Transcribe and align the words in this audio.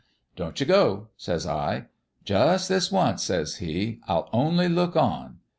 "'Don't 0.35 0.59
you 0.59 0.65
go,' 0.65 1.09
says 1.15 1.45
I. 1.45 1.85
"'Jus' 2.25 2.67
this 2.67 2.91
once,' 2.91 3.21
says 3.21 3.57
he. 3.57 3.99
* 4.03 4.07
I'll 4.07 4.31
only 4.33 4.67
look 4.67 4.95
on.' 4.95 5.37